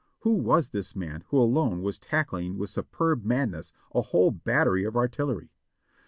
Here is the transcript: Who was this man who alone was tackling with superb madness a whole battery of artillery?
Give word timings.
Who 0.21 0.33
was 0.33 0.69
this 0.71 0.95
man 0.95 1.25
who 1.27 1.37
alone 1.37 1.83
was 1.83 1.99
tackling 1.99 2.57
with 2.57 2.71
superb 2.71 3.23
madness 3.23 3.71
a 3.93 4.01
whole 4.01 4.31
battery 4.31 4.83
of 4.83 4.97
artillery? 4.97 5.51